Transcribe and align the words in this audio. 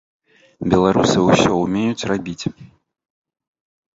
Беларусы 0.71 1.17
ўсё 1.27 1.51
умеюць 1.63 2.07
рабіць. 2.11 2.45